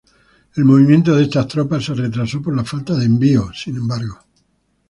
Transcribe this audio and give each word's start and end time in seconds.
El 0.55 0.65
movimiento 0.65 1.15
de 1.15 1.21
estas 1.21 1.47
tropas 1.47 1.85
se 1.85 1.93
retrasó 1.93 2.41
por 2.41 2.55
la 2.55 2.63
falta 2.63 2.95
de 2.95 3.05
envío, 3.05 3.53
sin 3.53 3.75
embargo. 3.75 4.17